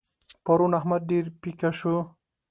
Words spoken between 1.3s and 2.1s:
پيکه شو.